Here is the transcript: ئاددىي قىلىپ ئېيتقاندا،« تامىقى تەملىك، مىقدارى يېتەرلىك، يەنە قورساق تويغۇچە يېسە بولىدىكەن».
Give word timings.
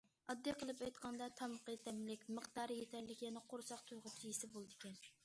ئاددىي 0.33 0.53
قىلىپ 0.61 0.79
ئېيتقاندا،« 0.85 1.27
تامىقى 1.41 1.75
تەملىك، 1.87 2.25
مىقدارى 2.39 2.79
يېتەرلىك، 2.79 3.21
يەنە 3.27 3.45
قورساق 3.53 3.85
تويغۇچە 3.93 4.29
يېسە 4.33 4.51
بولىدىكەن». 4.57 4.99